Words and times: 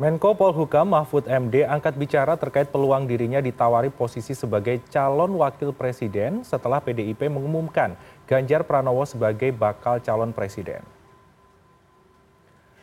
Menko 0.00 0.32
Polhukam 0.32 0.96
Mahfud 0.96 1.28
MD 1.28 1.60
angkat 1.68 1.92
bicara 1.92 2.32
terkait 2.32 2.72
peluang 2.72 3.04
dirinya 3.04 3.36
ditawari 3.36 3.92
posisi 3.92 4.32
sebagai 4.32 4.80
calon 4.88 5.36
wakil 5.36 5.76
presiden 5.76 6.40
setelah 6.40 6.80
PDIP 6.80 7.28
mengumumkan 7.28 8.00
Ganjar 8.24 8.64
Pranowo 8.64 9.04
sebagai 9.04 9.52
bakal 9.52 10.00
calon 10.00 10.32
presiden. 10.32 10.80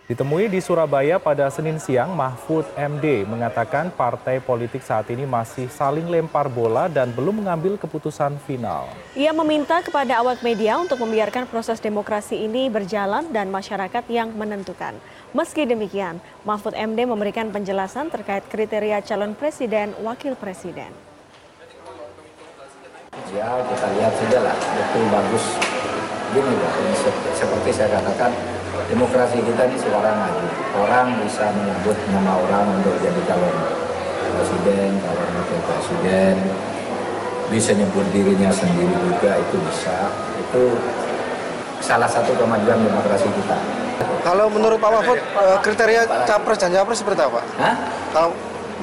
Ditemui 0.07 0.47
di 0.47 0.63
Surabaya 0.63 1.19
pada 1.19 1.51
Senin 1.51 1.83
siang, 1.83 2.15
Mahfud 2.15 2.63
MD 2.79 3.27
mengatakan 3.27 3.91
partai 3.91 4.39
politik 4.39 4.79
saat 4.79 5.03
ini 5.11 5.27
masih 5.27 5.67
saling 5.67 6.07
lempar 6.07 6.47
bola 6.47 6.87
dan 6.87 7.11
belum 7.11 7.43
mengambil 7.43 7.75
keputusan 7.75 8.39
final. 8.47 8.87
Ia 9.19 9.35
meminta 9.35 9.83
kepada 9.83 10.23
awak 10.23 10.39
media 10.39 10.79
untuk 10.79 11.03
membiarkan 11.03 11.51
proses 11.51 11.83
demokrasi 11.83 12.39
ini 12.39 12.71
berjalan 12.71 13.27
dan 13.35 13.51
masyarakat 13.51 14.07
yang 14.07 14.31
menentukan. 14.31 14.95
Meski 15.35 15.67
demikian, 15.67 16.23
Mahfud 16.47 16.71
MD 16.71 17.03
memberikan 17.03 17.51
penjelasan 17.51 18.07
terkait 18.07 18.47
kriteria 18.47 19.03
calon 19.03 19.35
presiden, 19.35 19.91
wakil 20.07 20.39
presiden. 20.39 20.95
Ya 23.35 23.59
kita 23.59 23.87
lihat 23.91 24.13
saja 24.23 24.39
lah, 24.39 24.55
betul 24.55 25.03
bagus. 25.11 25.45
Gini 26.31 26.55
seperti 27.35 27.69
saya 27.75 27.99
katakan, 27.99 28.31
demokrasi 28.87 29.37
kita 29.43 29.61
ini 29.67 29.77
sekarang 29.79 30.15
maju. 30.15 30.47
Orang 30.87 31.07
bisa 31.23 31.51
menyebut 31.51 31.97
nama 32.11 32.39
orang 32.39 32.65
untuk 32.79 32.95
jadi 33.03 33.21
calon 33.27 33.55
presiden, 34.35 34.89
calon 35.03 35.29
wakil 35.35 35.59
presiden, 35.67 36.35
bisa 37.51 37.71
nyebut 37.75 38.05
dirinya 38.15 38.51
sendiri 38.51 38.95
juga 38.95 39.31
itu 39.39 39.55
bisa. 39.67 40.11
Itu 40.39 40.63
salah 41.83 42.09
satu 42.09 42.31
kemajuan 42.35 42.79
demokrasi 42.83 43.27
kita. 43.31 43.57
Kalau 44.23 44.51
menurut 44.51 44.77
Pak 44.77 44.91
Mahfud 44.91 45.19
eh, 45.19 45.57
kriteria 45.63 46.01
capres 46.27 46.59
dan 46.59 46.69
cawapres 46.75 46.99
seperti 46.99 47.21
apa? 47.23 47.41
Hah? 47.59 47.75
Kalau 48.11 48.29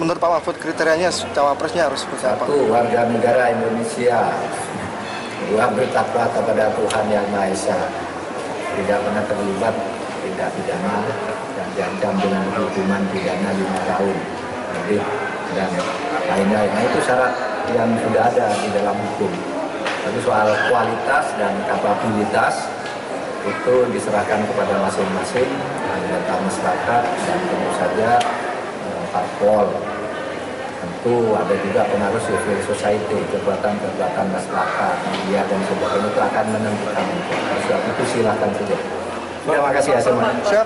menurut 0.00 0.18
Pak 0.18 0.30
Mahfud 0.40 0.56
kriterianya 0.58 1.10
cawapresnya 1.32 1.86
harus 1.86 2.02
seperti 2.02 2.24
apa? 2.26 2.44
Satu, 2.48 2.66
warga 2.70 3.00
negara 3.08 3.52
Indonesia. 3.52 4.20
Dua, 5.44 5.68
bertakwa 5.76 6.24
kepada 6.32 6.72
Tuhan 6.72 7.04
Yang 7.12 7.26
Maha 7.28 7.46
Esa. 7.52 7.78
Tidak 8.74 8.98
pernah 9.04 9.24
terlibat 9.28 9.74
tindak 10.24 10.48
pidana 10.56 11.04
dan 11.52 11.68
diancam 11.76 12.14
dengan 12.16 12.44
hukuman 12.56 13.02
pidana 13.12 13.48
lima 13.52 13.78
tahun 13.84 14.16
lebih 14.74 15.02
dan 15.52 15.70
lain-lain. 16.32 16.70
Nah 16.72 16.82
itu 16.88 16.98
syarat 17.04 17.32
yang 17.76 17.90
sudah 18.00 18.22
ada 18.32 18.46
di 18.56 18.68
dalam 18.72 18.96
hukum. 18.96 19.32
Tapi 20.04 20.18
soal 20.24 20.48
kualitas 20.68 21.24
dan 21.36 21.52
kapabilitas 21.68 22.68
itu 23.44 23.74
diserahkan 23.92 24.40
kepada 24.48 24.74
masing-masing 24.80 25.48
anggota 25.84 26.34
masyarakat 26.40 27.02
dan 27.04 27.38
tentu 27.44 27.70
saja 27.76 28.10
eh, 28.88 29.04
parpol. 29.12 29.68
Tentu 30.84 31.32
ada 31.32 31.54
juga 31.64 31.80
pengaruh 31.88 32.20
civil 32.20 32.60
society, 32.60 33.16
kekuatan-kekuatan 33.32 34.26
masyarakat, 34.28 34.96
media 35.08 35.40
dan 35.48 35.60
sebagainya 35.64 36.08
itu 36.12 36.20
akan 36.20 36.44
menentukan. 36.52 37.06
Sebab 37.64 37.80
itu 37.88 38.02
silakan 38.12 38.50
saja. 38.52 39.03
Terima. 39.44 40.64